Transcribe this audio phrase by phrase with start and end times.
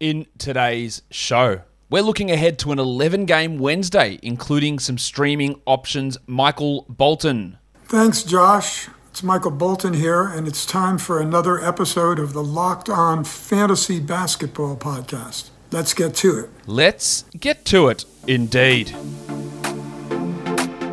[0.00, 1.60] in today's show.
[1.90, 6.16] We're looking ahead to an 11 game Wednesday, including some streaming options.
[6.26, 7.58] Michael Bolton.
[7.84, 8.88] Thanks, Josh.
[9.10, 13.98] It's Michael Bolton here, and it's time for another episode of the Locked On Fantasy
[13.98, 15.50] Basketball Podcast.
[15.72, 16.50] Let's get to it.
[16.66, 18.94] Let's get to it, indeed.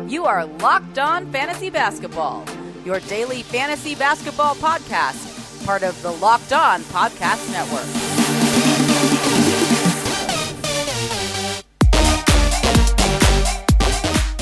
[0.08, 2.44] You are Locked On Fantasy Basketball,
[2.84, 8.07] your daily fantasy basketball podcast, part of the Locked On Podcast Network.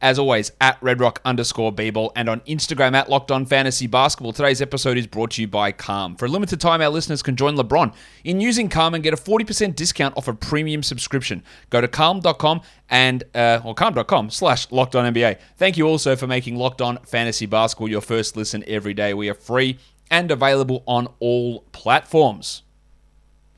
[0.00, 4.32] as always, at redrock underscore bball and on Instagram at locked on fantasy basketball.
[4.32, 6.14] Today's episode is brought to you by Calm.
[6.16, 7.92] For a limited time, our listeners can join LeBron
[8.24, 11.42] in using Calm and get a 40% discount off a premium subscription.
[11.70, 15.38] Go to calm.com and, uh, or calm.com slash locked on NBA.
[15.56, 19.14] Thank you also for making locked on fantasy basketball your first listen every day.
[19.14, 19.78] We are free
[20.10, 22.62] and available on all platforms.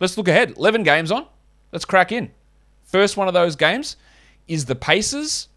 [0.00, 0.56] Let's look ahead.
[0.56, 1.26] 11 games on.
[1.72, 2.30] Let's crack in.
[2.82, 3.96] First one of those games
[4.48, 5.48] is the Pacers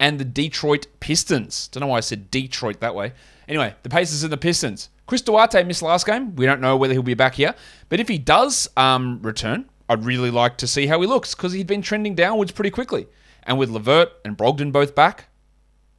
[0.00, 1.68] and the Detroit Pistons.
[1.68, 3.12] Don't know why I said Detroit that way.
[3.48, 4.90] Anyway, the Pacers and the Pistons.
[5.06, 6.36] Chris Duarte missed last game.
[6.36, 7.54] We don't know whether he'll be back here.
[7.88, 11.52] But if he does um, return, I'd really like to see how he looks because
[11.52, 13.06] he'd been trending downwards pretty quickly.
[13.44, 15.28] And with LeVert and Brogdon both back,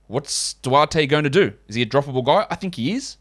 [0.08, 1.54] what's Duarte going to do?
[1.68, 2.46] Is he a droppable guy?
[2.52, 3.18] I think he is.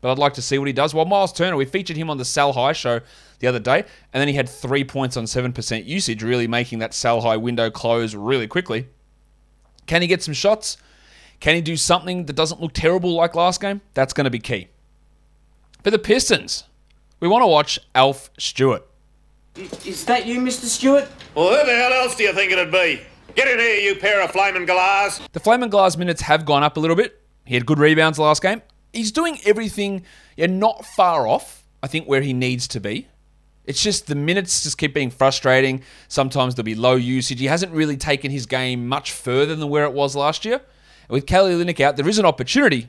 [0.00, 0.94] But I'd like to see what he does.
[0.94, 3.00] While Myles Turner, we featured him on the Sal High show
[3.40, 6.94] the other day, and then he had three points on 7% usage, really making that
[6.94, 8.88] Sal High window close really quickly.
[9.88, 10.76] Can he get some shots?
[11.40, 13.80] Can he do something that doesn't look terrible like last game?
[13.94, 14.68] That's going to be key.
[15.82, 16.64] For the Pistons,
[17.20, 18.86] we want to watch Alf Stewart.
[19.56, 20.66] Is that you, Mr.
[20.66, 21.08] Stewart?
[21.34, 23.00] Well, who the hell else do you think it'd be?
[23.34, 25.20] Get in here, you pair of flaming glass.
[25.32, 27.22] The flaming glass minutes have gone up a little bit.
[27.44, 28.62] He had good rebounds last game.
[28.92, 30.04] He's doing everything,
[30.36, 33.08] yeah, not far off, I think, where he needs to be.
[33.68, 35.82] It's just the minutes just keep being frustrating.
[36.08, 37.38] Sometimes there'll be low usage.
[37.38, 40.54] He hasn't really taken his game much further than where it was last year.
[40.54, 42.88] And with Kelly Olynyk out, there is an opportunity.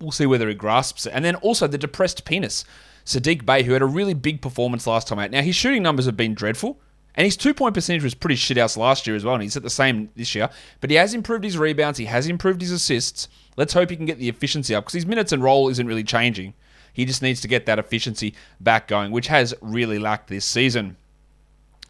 [0.00, 1.12] We'll see whether he grasps it.
[1.12, 2.64] And then also the depressed penis,
[3.04, 5.32] Sadiq Bey, who had a really big performance last time out.
[5.32, 6.80] Now his shooting numbers have been dreadful.
[7.16, 9.56] And his two point percentage was pretty shit shithouse last year as well, and he's
[9.56, 10.48] at the same this year.
[10.80, 13.26] But he has improved his rebounds, he has improved his assists.
[13.56, 16.04] Let's hope he can get the efficiency up because his minutes and role isn't really
[16.04, 16.54] changing.
[16.92, 20.96] He just needs to get that efficiency back going, which has really lacked this season.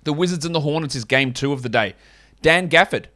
[0.04, 1.94] The Wizards and the Hornets is game two of the day.
[2.42, 3.06] Dan Gafford,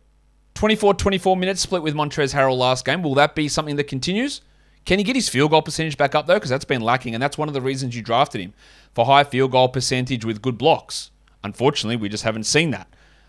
[0.55, 3.03] 24 24 minutes split with Montrezl Harrell last game.
[3.03, 4.41] Will that be something that continues?
[4.85, 6.35] Can he get his field goal percentage back up though?
[6.35, 8.53] Because that's been lacking, and that's one of the reasons you drafted him
[8.93, 11.11] for high field goal percentage with good blocks.
[11.43, 12.89] Unfortunately, we just haven't seen that.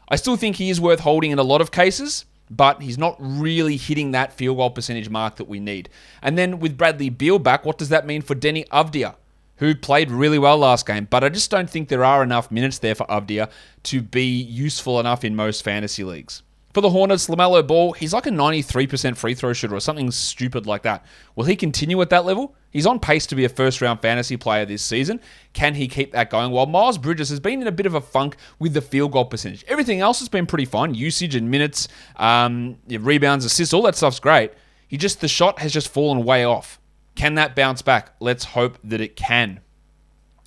[0.09, 3.15] I still think he is worth holding in a lot of cases, but he's not
[3.19, 5.89] really hitting that field goal percentage mark that we need.
[6.21, 9.15] And then with Bradley Beal back, what does that mean for Deni Avdija,
[9.57, 11.07] who played really well last game?
[11.09, 13.49] But I just don't think there are enough minutes there for Avdija
[13.83, 16.43] to be useful enough in most fantasy leagues.
[16.73, 20.67] For the Hornets, LaMelo Ball, he's like a 93% free throw shooter or something stupid
[20.67, 21.05] like that.
[21.35, 22.53] Will he continue at that level?
[22.75, 25.21] He's on pace to be a first round fantasy player this season.
[25.53, 26.51] Can he keep that going?
[26.51, 29.23] While Miles Bridges has been in a bit of a funk with the field goal
[29.23, 29.63] percentage.
[29.69, 30.93] Everything else has been pretty fine.
[30.93, 31.87] Usage and minutes,
[32.17, 34.51] um, rebounds, assists, all that stuff's great.
[34.89, 36.77] He just, the shot has just fallen way off.
[37.15, 38.11] Can that bounce back?
[38.19, 39.61] Let's hope that it can.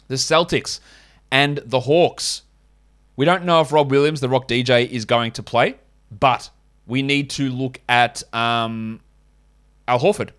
[0.09, 0.81] The Celtics
[1.31, 2.43] and the Hawks.
[3.17, 5.77] We don't know if Rob Williams, the Rock DJ, is going to play.
[6.11, 6.51] But
[6.87, 9.01] we need to look at um,
[9.89, 10.33] Al Horford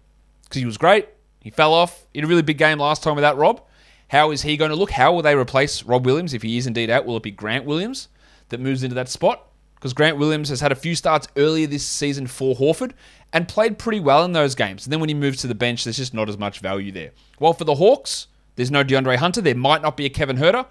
[0.44, 1.08] because he was great.
[1.42, 2.06] He fell off.
[2.14, 3.62] in a really big game last time without Rob.
[4.10, 4.92] How is he going to look?
[4.92, 7.06] How will they replace Rob Williams if he is indeed out?
[7.06, 8.08] Will it be Grant Williams
[8.50, 9.48] that moves into that spot?
[9.76, 12.92] Because Grant Williams has had a few starts earlier this season for Horford
[13.32, 14.86] and played pretty well in those games.
[14.86, 17.12] And then when he moves to the bench, there's just not as much value there.
[17.40, 19.42] Well, for the Hawks, there's no DeAndre Hunter.
[19.42, 20.66] There might not be a Kevin Huerter.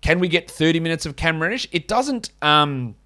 [0.00, 1.68] Can we get 30 minutes of Cam Reddish?
[1.70, 2.30] It doesn't.
[2.42, 2.96] Um,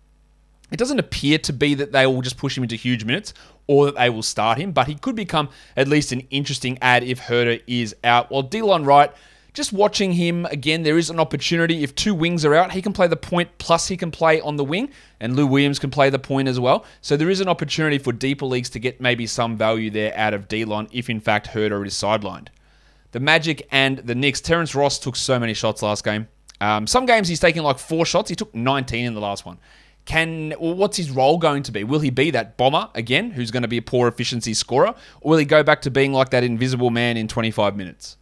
[0.70, 3.34] it doesn't appear to be that they will just push him into huge minutes
[3.66, 7.04] or that they will start him, but he could become at least an interesting ad
[7.04, 8.30] if Huerter is out.
[8.30, 9.12] While Delon Wright,
[9.54, 11.82] just watching him again, there is an opportunity.
[11.82, 14.56] If two wings are out, he can play the point plus he can play on
[14.56, 16.86] the wing, and Lou Williams can play the point as well.
[17.02, 20.32] So there is an opportunity for deeper leagues to get maybe some value there out
[20.32, 22.48] of Delon if in fact Huerter is sidelined.
[23.12, 24.40] The Magic and the Knicks.
[24.40, 26.28] Terrence Ross took so many shots last game.
[26.62, 28.30] Um, some games he's taking like four shots.
[28.30, 29.58] He took 19 in the last one.
[30.04, 31.84] Can well, what's his role going to be?
[31.84, 35.30] Will he be that bomber again, who's going to be a poor efficiency scorer, or
[35.30, 38.16] will he go back to being like that invisible man in 25 minutes?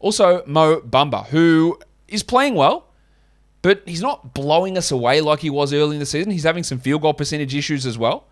[0.00, 1.78] Also, Mo Bamba, who
[2.08, 2.86] is playing well,
[3.62, 6.32] but he's not blowing us away like he was early in the season.
[6.32, 8.26] He's having some field goal percentage issues as well.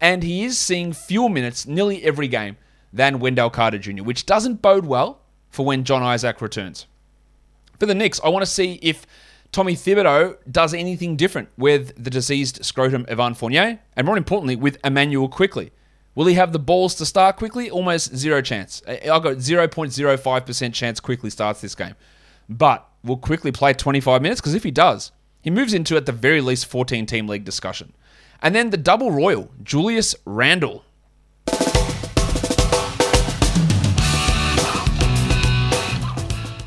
[0.00, 2.56] And he is seeing fewer minutes nearly every game
[2.92, 5.20] than Wendell Carter Jr., which doesn't bode well
[5.50, 6.86] for when John Isaac returns.
[7.78, 9.06] For the Knicks, I want to see if
[9.52, 14.78] Tommy Thibodeau does anything different with the diseased scrotum Evan Fournier, and more importantly, with
[14.84, 15.72] Immanuel Quickley.
[16.14, 17.70] Will he have the balls to start Quickley?
[17.70, 18.82] Almost zero chance.
[18.86, 21.94] I've got 0.05% chance Quickley starts this game.
[22.48, 24.40] But will Quickley play 25 minutes?
[24.40, 27.92] Because if he does, he moves into at the very least 14 team league discussion.
[28.42, 30.84] And then the double royal, Julius Randle.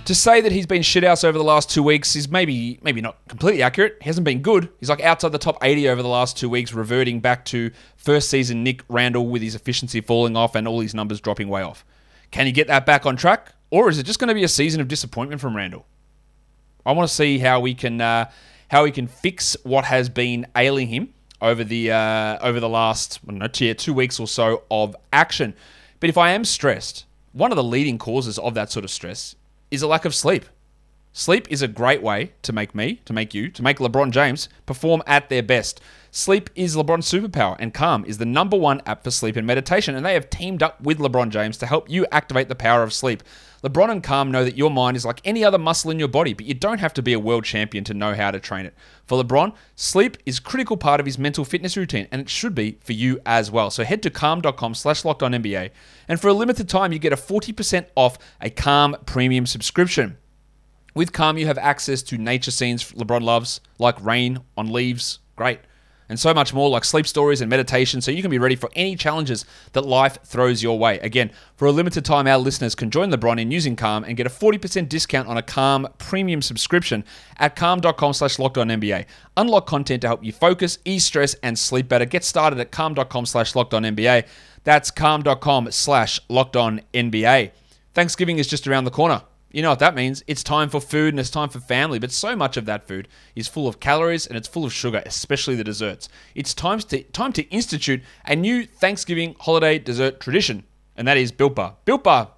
[0.06, 3.26] To say that he's been shithouse over the last two weeks is maybe maybe not
[3.30, 3.98] completely accurate.
[4.02, 4.68] He hasn't been good.
[4.82, 8.30] He's like outside the top 80 over the last two weeks, reverting back to first
[8.30, 11.86] season Nick Randle with his efficiency falling off and all his numbers dropping way off.
[12.32, 14.50] Can he get that back on track, or is it just going to be a
[14.50, 15.86] season of disappointment from Randle?
[16.86, 18.30] I want to see how we can uh,
[18.68, 23.26] how we can fix what has been ailing him over the uh, over the last
[23.26, 25.54] know, two weeks or so of action.
[26.02, 29.38] But if I am stressed, one of the leading causes of that sort of stress
[29.74, 30.46] is a lack of sleep.
[31.14, 34.50] Sleep is a great way to make me, to make you, to make LeBron James
[34.68, 35.82] perform at their best.
[36.12, 39.96] Sleep is LeBron's superpower, and Calm is the number one app for sleep and meditation,
[39.96, 42.94] and they have teamed up with LeBron James to help you activate the power of
[42.94, 43.24] sleep.
[43.64, 46.34] LeBron and Calm know that your mind is like any other muscle in your body,
[46.34, 48.74] but you don't have to be a world champion to know how to train it.
[49.06, 52.54] For LeBron, sleep is a critical part of his mental fitness routine, and it should
[52.54, 53.70] be for you as well.
[53.70, 55.72] So head to calm.com slash locked on NBA,
[56.10, 60.18] and for a limited time, you get a 40% off a Calm premium subscription.
[60.94, 65.20] With Calm, you have access to nature scenes LeBron loves, like rain on leaves.
[65.38, 65.60] Great
[66.14, 68.70] and so much more like sleep stories and meditation so you can be ready for
[68.76, 71.00] any challenges that life throws your way.
[71.00, 74.28] Again, for a limited time, our listeners can join LeBron in using Calm and get
[74.28, 77.04] a 40% discount on a Calm premium subscription
[77.38, 79.08] at calm.com slash NBA.
[79.38, 82.06] Unlock content to help you focus, ease stress, and sleep better.
[82.06, 84.28] Get started at calm.com slash NBA.
[84.64, 87.52] That's calm.com slash NBA.
[87.96, 89.24] Thanksgiving is just around the corner.
[89.54, 90.24] You know what that means?
[90.26, 93.08] It's time for food and it's time for family, but so much of that food
[93.36, 96.10] is full of calories and it's full of sugar, especially the desserts.
[96.34, 100.64] It's time to, time to institute a new Thanksgiving holiday dessert tradition,
[100.98, 101.76] and that is Built Bar.
[101.86, 102.32] Built Bar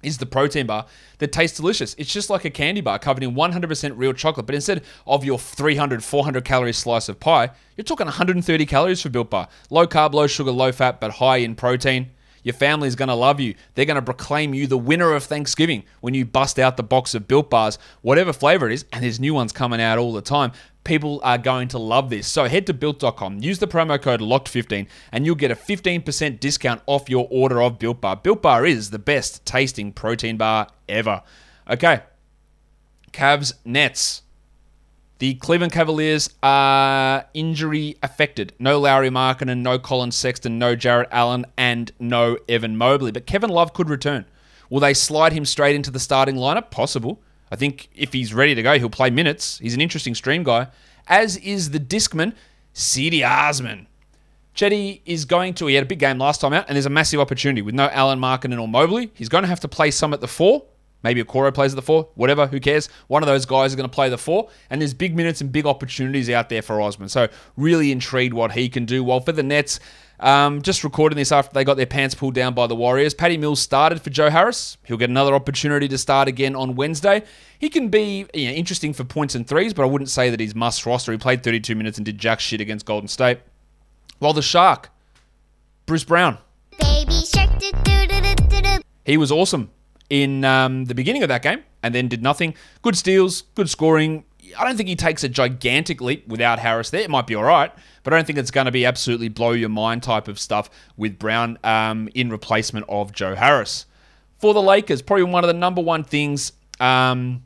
[0.00, 0.86] is the protein bar
[1.18, 1.96] that tastes delicious.
[1.98, 5.40] It's just like a candy bar covered in 100% real chocolate, but instead of your
[5.40, 9.48] 300, 400 calorie slice of pie, you're talking 130 calories for Built Bar.
[9.70, 12.12] Low carb, low sugar, low fat, but high in protein.
[12.48, 13.54] Your family's going to love you.
[13.74, 17.14] They're going to proclaim you the winner of Thanksgiving when you bust out the box
[17.14, 20.22] of Built Bars, whatever flavor it is, and there's new ones coming out all the
[20.22, 20.52] time.
[20.82, 22.26] People are going to love this.
[22.26, 26.80] So head to built.com, use the promo code LOCKED15, and you'll get a 15% discount
[26.86, 28.16] off your order of Built Bar.
[28.16, 31.22] Built Bar is the best tasting protein bar ever.
[31.68, 32.00] Okay.
[33.12, 34.22] Cavs Nets.
[35.18, 38.52] The Cleveland Cavaliers are injury affected.
[38.60, 43.10] No Lauri Markkanen, no Collin Sexton, no Jarrett Allen, and no Evan Mobley.
[43.10, 44.26] But Kevin Love could return.
[44.70, 46.70] Will they slide him straight into the starting lineup?
[46.70, 47.20] Possible.
[47.50, 49.58] I think if he's ready to go, he'll play minutes.
[49.58, 50.68] He's an interesting stream guy,
[51.08, 52.34] as is the discman,
[52.74, 53.88] Cedi Osman.
[54.54, 56.90] Cedi is going to, he had a big game last time out, and there's a
[56.90, 59.10] massive opportunity with no Allen Markkanen or Mobley.
[59.14, 60.64] He's going to have to play some at the four.
[61.02, 62.88] Maybe a Okoro plays at the four, whatever, who cares?
[63.06, 65.52] One of those guys is going to play the four, and there's big minutes and
[65.52, 67.08] big opportunities out there for Osman.
[67.08, 69.04] So, really intrigued what he can do.
[69.04, 69.78] While for the Nets,
[70.18, 73.14] um, just recording this after they got their pants pulled down by the Warriors.
[73.14, 74.76] Patty Mills started for Joe Harris.
[74.84, 77.22] He'll get another opportunity to start again on Wednesday.
[77.60, 80.40] He can be you know, interesting for points and threes, but I wouldn't say that
[80.40, 81.12] he's must roster.
[81.12, 83.38] He played 32 minutes and did jack shit against Golden State.
[84.18, 84.90] While the Shark,
[85.86, 86.38] Bruce Brown.
[89.04, 89.70] He was awesome
[90.10, 92.54] in um, the beginning of that game and then did nothing.
[92.82, 94.24] Good steals, good scoring.
[94.56, 97.02] I don't think he takes a gigantic leap without Harris there.
[97.02, 97.72] It might be all right,
[98.02, 100.70] but I don't think it's going to be absolutely blow your mind type of stuff
[100.96, 103.86] with Brown um, in replacement of Joe Harris.
[104.38, 107.42] For the Lakers, probably one of the number one things um,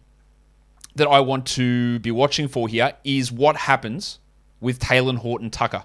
[0.95, 4.19] that I want to be watching for here is what happens
[4.61, 5.85] with Talen Horton Tucker.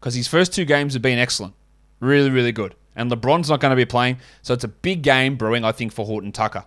[0.00, 1.54] Because his first two games have been excellent.
[2.00, 4.18] Really, really good and LeBron's not going to be playing.
[4.42, 6.66] So it's a big game brewing, I think, for Horton Tucker.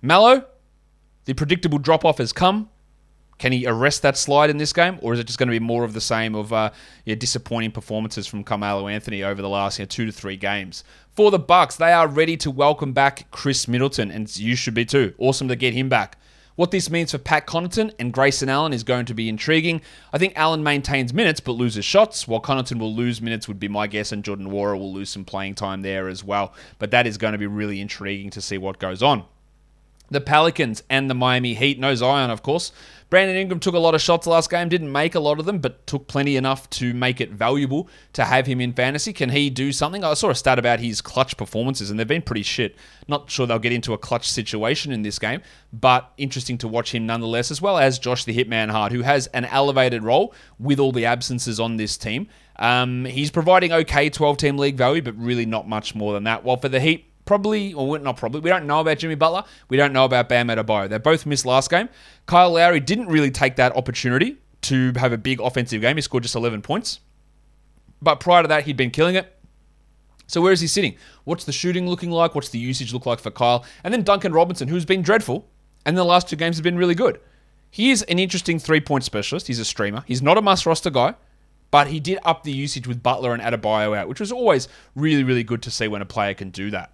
[0.00, 0.44] Melo,
[1.26, 2.68] the predictable drop off has come.
[3.38, 5.58] Can he arrest that slide in this game, or is it just going to be
[5.58, 6.70] more of the same of uh,
[7.04, 10.84] yeah, disappointing performances from Carmelo Anthony over the last two to three games?
[11.10, 14.84] For the Bucks, they are ready to welcome back Khris Middleton, and you should be
[14.84, 15.12] too.
[15.18, 16.18] Awesome to get him back.
[16.54, 19.80] What this means for Pat Connaughton and Grayson Allen is going to be intriguing.
[20.12, 23.68] I think Allen maintains minutes but loses shots, while Connaughton will lose minutes, would be
[23.68, 26.52] my guess, and Jordan Nwora will lose some playing time there as well.
[26.78, 29.24] But that is going to be really intriguing to see what goes on.
[30.10, 31.78] The Pelicans and the Miami Heat.
[31.78, 32.72] No Zion, of course.
[33.12, 35.58] Brandon Ingram took a lot of shots last game, didn't make a lot of them,
[35.58, 39.12] but took plenty enough to make it valuable to have him in fantasy.
[39.12, 40.02] Can he do something?
[40.02, 42.74] I saw a stat about his clutch performances, and they've been pretty shit.
[43.08, 45.42] Not sure they'll get into a clutch situation in this game,
[45.74, 49.26] but interesting to watch him nonetheless, as well as Josh the Hitman Hart, who has
[49.28, 52.28] an elevated role with all the absences on this team.
[52.56, 56.44] Um, he's providing okay 12 team league value, but really not much more than that.
[56.44, 59.44] While for the Heat, probably, or not probably, we don't know about Jimmy Butler.
[59.68, 60.88] We don't know about Bam Adebayo.
[60.88, 61.88] They both missed last game.
[62.26, 65.96] Kyle Lowry didn't really take that opportunity to have a big offensive game.
[65.96, 67.00] He scored just 11 points.
[68.00, 69.36] But prior to that, he'd been killing it.
[70.26, 70.96] So where is he sitting?
[71.24, 72.34] What's the shooting looking like?
[72.34, 73.64] What's the usage look like for Kyle?
[73.84, 75.48] And then Duncan Robinson, who's been dreadful,
[75.84, 77.20] and the last two games have been really good.
[77.70, 79.46] He is an interesting three point specialist.
[79.46, 80.04] He's a streamer.
[80.06, 81.14] He's not a must roster guy,
[81.70, 85.24] but he did up the usage with Butler and Adebayo out, which was always really,
[85.24, 86.92] really good to see when a player can do that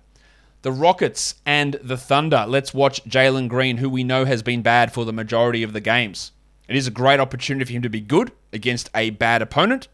[0.63, 2.45] the Rockets and the Thunder.
[2.49, 5.81] Let's watch Jalen Green, who we know has been bad for the majority of the
[5.81, 6.33] games.
[6.69, 9.89] It is a great opportunity for him to be good against a bad opponent,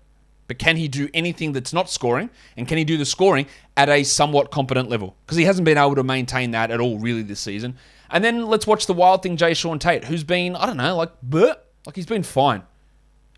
[0.46, 2.30] but can he do anything that's not scoring?
[2.56, 5.16] And can he do the scoring at a somewhat competent level?
[5.24, 7.76] Because he hasn't been able to maintain that at all, really, this season.
[8.10, 11.10] And then let's watch the wild thing, Jae'Sean Tate, who's been, I don't know, like,
[11.26, 11.56] bleh,
[11.86, 12.62] like he's been fine.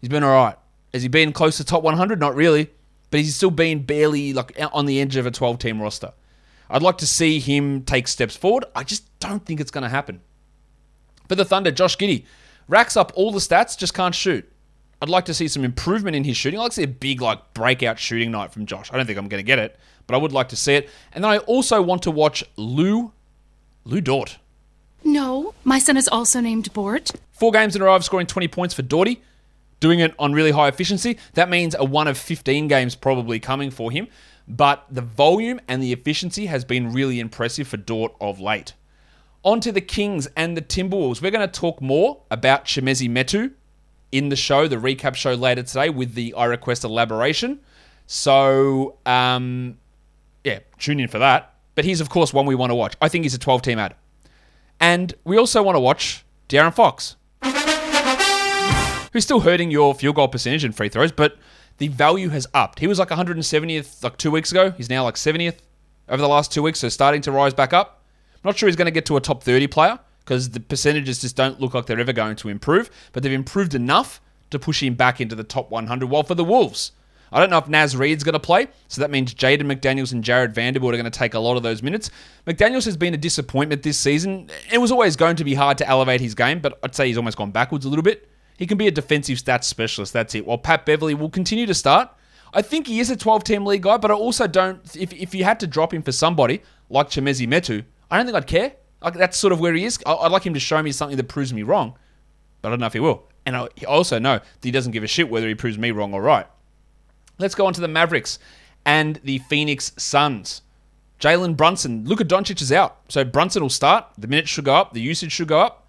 [0.01, 0.57] He's been all right.
[0.93, 2.19] Has he been close to top 100?
[2.19, 2.71] Not really.
[3.11, 6.13] But he's still been barely like on the edge of a 12 team roster.
[6.69, 8.65] I'd like to see him take steps forward.
[8.75, 10.21] I just don't think it's going to happen.
[11.29, 12.25] For the Thunder, Josh Giddey
[12.69, 14.51] racks up all the stats, just can't shoot.
[15.01, 16.59] I'd like to see some improvement in his shooting.
[16.59, 18.91] I'd like to see a big, like, breakout shooting night from Josh.
[18.93, 20.89] I don't think I'm going to get it, but I would like to see it.
[21.13, 23.13] And then I also want to watch Lou,
[23.85, 24.39] Lu Dort.
[25.05, 27.13] No, my son is also named Bort.
[27.33, 29.19] Four games in a row of scoring 20 points for Dorty,
[29.79, 31.19] doing it on really high efficiency.
[31.35, 34.09] That means a one of 15 games probably coming for him
[34.49, 38.75] but the volume and the efficiency has been really impressive for Dort of late.
[39.43, 41.23] On to the Kings and the Timberwolves.
[41.23, 43.53] We're going to talk more about Chimezie Metu
[44.13, 47.61] in the show, the recap show later today with the I Request elaboration.
[48.07, 49.79] So, um,
[50.45, 51.55] yeah, tune in for that.
[51.75, 52.95] But he's, of course, one we want to watch.
[53.03, 53.95] I think he's a 12 team ad.
[54.81, 57.17] And we also want to watch De'Aaron Fox,
[59.13, 61.37] who's still hurting your field goal percentage and free throws, but
[61.79, 62.79] the value has upped.
[62.79, 64.71] He was like 170th like two weeks ago.
[64.71, 65.59] He's now like 70th
[66.09, 68.05] over the last two weeks, so starting to rise back up.
[68.35, 71.21] I'm not sure he's going to get to a top 30 player because the percentages
[71.21, 74.83] just don't look like they're ever going to improve, but they've improved enough to push
[74.83, 76.09] him back into the top 100.
[76.09, 76.93] While for the Wolves,
[77.33, 80.23] I don't know if Naz Reid's going to play, so that means Jaden McDaniels and
[80.23, 82.11] Jarred Vanderbilt are going to take a lot of those minutes.
[82.47, 84.49] McDaniels has been a disappointment this season.
[84.73, 87.17] It was always going to be hard to elevate his game, but I'd say he's
[87.17, 88.29] almost gone backwards a little bit.
[88.57, 90.13] He can be a defensive stats specialist.
[90.13, 90.47] That's it.
[90.47, 92.11] While Pat Beverley will continue to start.
[92.55, 94.81] I think he is a 12 team league guy, but I also don't.
[94.97, 98.37] If, if you had to drop him for somebody like Chimezie Metu, I don't think
[98.37, 98.73] I'd care.
[99.03, 99.99] Like, that's sort of where he is.
[100.07, 101.99] I'd like him to show me something that proves me wrong,
[102.63, 103.29] but I don't know if he will.
[103.45, 106.15] And I also know that he doesn't give a shit whether he proves me wrong
[106.15, 106.47] or right.
[107.39, 108.39] Let's go on to the Mavericks
[108.85, 110.63] and the Phoenix Suns.
[111.21, 114.07] Jalen Brunson, Luka Doncic is out, so Brunson will start.
[114.19, 115.86] The minutes should go up, the usage should go up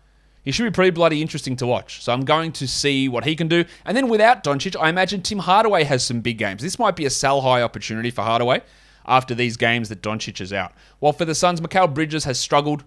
[0.48, 2.01] he should be pretty bloody interesting to watch.
[2.01, 3.66] So I'm going to see what he can do.
[3.84, 6.62] And then without Doncic, I imagine Tim Hardaway has some big games.
[6.62, 8.62] This might be a sell high opportunity for Hardaway
[9.06, 10.72] after these games that Doncic is out.
[11.00, 12.86] While for the Suns, Mikal Bridges has struggled.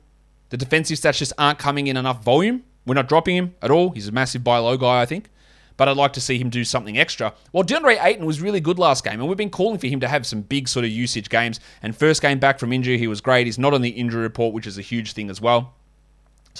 [0.49, 2.63] The defensive stats just aren't coming in enough volume.
[2.87, 3.91] We're not dropping him at all.
[3.91, 5.29] He's a massive buy low guy, I think.
[5.77, 7.35] But I'd like to see him do something extra.
[7.53, 10.09] Well, DeAndre Ayton was really good last game, and we've been calling for him to
[10.09, 11.61] have some big sort of usage games.
[11.83, 13.47] And first game back from injury, he was great.
[13.47, 15.75] He's not on the injury report, which is a huge thing as well.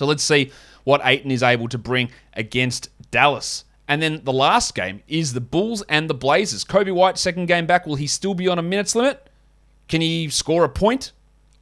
[0.01, 0.51] So let's see
[0.85, 3.67] what Ayton is able to bring against Dallas.
[3.87, 6.65] And then the last game is the Bulls and the Blazers.
[6.65, 9.29] Coby White, second game back, will he still be on a minutes limit?
[9.89, 11.13] Can he score a point?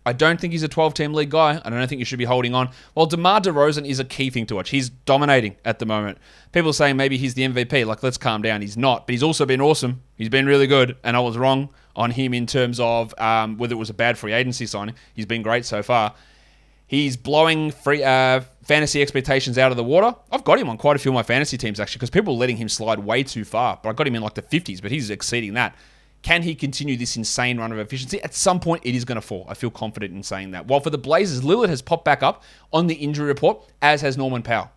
[0.06, 1.60] I don't think he's a 12 team league guy.
[1.64, 2.70] I don't think you should be holding on.
[2.94, 4.70] Well, DeMar DeRozan is a key thing to watch.
[4.70, 6.18] He's dominating at the moment.
[6.52, 7.86] People are saying maybe he's the MVP.
[7.86, 8.60] Like, let's calm down.
[8.60, 10.00] He's not, but he's also been awesome.
[10.16, 13.74] He's been really good, and I was wrong on him in terms of um, whether
[13.74, 14.94] it was a bad free agency signing.
[15.12, 16.14] He's been great so far.
[16.88, 20.16] He's blowing free uh, fantasy expectations out of the water.
[20.32, 22.38] I've got him on quite a few of my fantasy teams actually because people are
[22.38, 23.78] letting him slide way too far.
[23.82, 25.76] But I got him in like the 50s, but he's exceeding that.
[26.22, 28.20] Can he continue this insane run of efficiency?
[28.22, 29.46] At some point, it is going to fall.
[29.48, 30.66] I feel confident in saying that.
[30.66, 32.42] While for the Blazers, Lillard has popped back up
[32.72, 34.70] on the injury report, as has Norman Powell.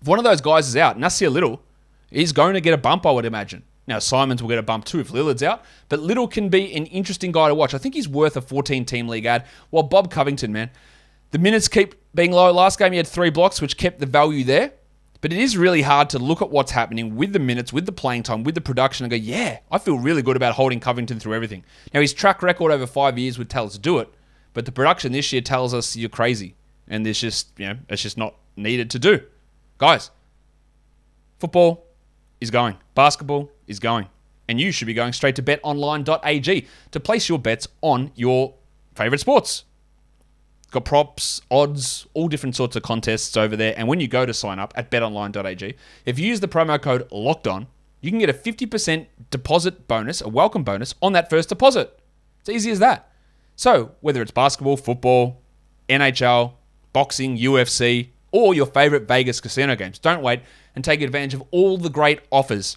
[0.00, 1.62] If one of those guys is out, Nassir Little
[2.10, 3.62] is going to get a bump, I would imagine.
[3.86, 6.86] Now, Simons will get a bump too if Lillard's out, but Little can be an
[6.86, 7.72] interesting guy to watch.
[7.72, 9.46] I think he's worth a 14 team league ad.
[9.70, 10.70] While Bob Covington, man,
[11.30, 12.52] the minutes keep being low.
[12.52, 14.72] Last game, he had three blocks, which kept the value there.
[15.20, 17.92] But it is really hard to look at what's happening with the minutes, with the
[17.92, 21.18] playing time, with the production, and go, yeah, I feel really good about holding Covington
[21.18, 21.64] through everything.
[21.92, 24.08] Now, his track record over five years would tell us to do it,
[24.54, 26.54] but the production this year tells us you're crazy.
[26.86, 29.20] and there's just you know it's just not needed to do.
[29.78, 30.10] Guys,
[31.38, 31.84] football
[32.40, 34.06] is going, basketball is going,
[34.48, 38.54] and you should be going straight to betonline.ag to place your bets on your
[38.94, 39.64] favorite sports.
[40.70, 43.74] Got props, odds, all different sorts of contests over there.
[43.76, 47.08] And when you go to sign up at betonline.ag, if you use the promo code
[47.10, 47.68] locked on,
[48.00, 51.98] you can get a 50% deposit bonus, a welcome bonus on that first deposit.
[52.40, 53.10] It's easy as that.
[53.56, 55.40] So, whether it's basketball, football,
[55.88, 56.52] NHL,
[56.92, 60.42] boxing, UFC, or your favorite Vegas casino games, don't wait
[60.74, 62.76] and take advantage of all the great offers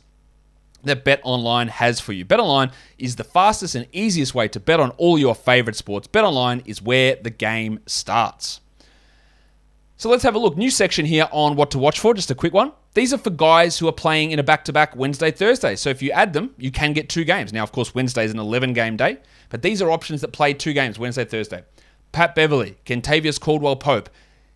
[0.84, 2.26] that BetOnline has for you.
[2.26, 6.08] BetOnline is the fastest and easiest way to bet on all your favorite sports.
[6.08, 8.62] BetOnline is where the game starts.
[9.98, 10.58] So let's have a look.
[10.58, 12.72] New section here on what to watch for, just a quick one.
[12.94, 15.76] These are for guys who are playing in a back to back Wednesday, Thursday.
[15.76, 17.54] So if you add them, you can get two games.
[17.54, 19.20] Now, of course, Wednesday is an 11 game day,
[19.50, 21.64] but these are options that play two games Wednesday, Thursday.
[22.12, 24.10] Pat Beverley, Kentavious Caldwell Pope,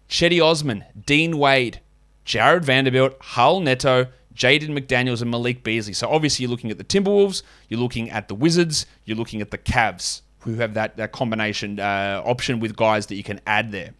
[0.09, 1.79] Cedi Osman, Dean Wade,
[2.25, 5.93] Jarred Vanderbilt, Raul Neto, Jaden McDaniels, and Malik Beasley.
[5.93, 9.51] So obviously you're looking at the Timberwolves, you're looking at the Wizards, you're looking at
[9.51, 13.71] the Cavs, who have that, that combination uh, option with guys that you can add
[13.71, 13.91] there.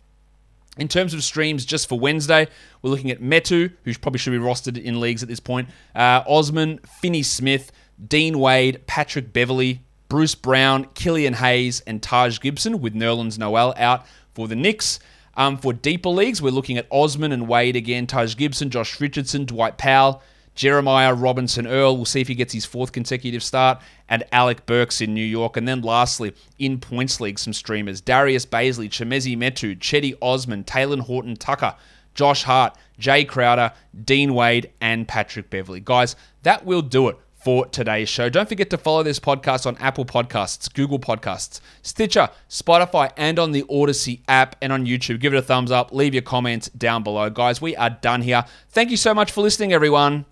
[0.78, 2.48] In terms of streams, just for Wednesday,
[2.82, 6.22] we're looking at Metu, who probably should be rostered in leagues at this point, uh,
[6.28, 7.72] Osman, Finney Smith,
[8.06, 14.06] Dean Wade, Patrick Beverley, Bruce Brown, Killian Hayes, and Taj Gibson, with Nerlens Noel out
[14.34, 15.00] for the Knicks.
[15.38, 19.46] Um, for deeper leagues, we're looking at Osman and Wade again, Taj Gibson, Josh Richardson,
[19.46, 20.22] Dwight Powell,
[20.56, 21.98] Jeremiah Robinson Earl.
[21.98, 25.58] We'll see if he gets his fourth consecutive start, and Alec Burks in New York.
[25.58, 31.02] And then lastly, in points league, some streamers Darius Bazley, Chimezie Metu, Cedi Osman, Talen
[31.02, 31.76] Horton Tucker,
[32.14, 33.74] Josh Hart, Jae Crowder,
[34.06, 35.82] Dean Wade, and Patrick Beverley.
[35.82, 38.28] Guys, that will do it for today's show.
[38.28, 43.52] Don't forget to follow this podcast on Apple Podcasts, Google Podcasts, Stitcher, Spotify, and on
[43.52, 45.20] the Odyssey app and on YouTube.
[45.20, 45.94] Give it a thumbs up.
[45.94, 47.30] Leave your comments down below.
[47.30, 48.46] Guys, we are done here.
[48.70, 50.26] Thank you so much for listening, everyone.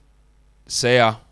[0.66, 1.23] See ya.